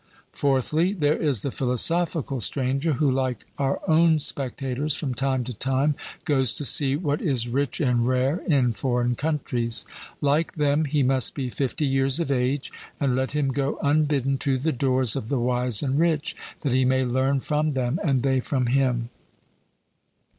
[0.31, 5.93] Fourthly, there is the philosophical stranger, who, like our own spectators, from time to time
[6.25, 9.85] goes to see what is rich and rare in foreign countries.
[10.19, 14.57] Like them he must be fifty years of age: and let him go unbidden to
[14.57, 18.39] the doors of the wise and rich, that he may learn from them, and they
[18.39, 19.11] from him.